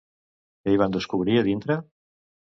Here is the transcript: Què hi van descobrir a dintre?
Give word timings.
Què 0.63 0.73
hi 0.75 0.79
van 0.81 0.95
descobrir 0.95 1.35
a 1.41 1.43
dintre? 1.49 1.77